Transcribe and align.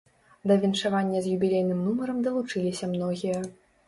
Да 0.51 0.55
віншавання 0.61 1.19
з 1.25 1.33
юбілейным 1.33 1.83
нумарам 1.87 2.23
далучыліся 2.29 2.89
многія. 2.95 3.37